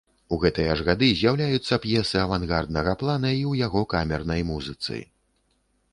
[0.35, 5.03] У гэтыя ж гады з'яўляюцца п'есы авангарднага плана і ў яго камернай музыцы.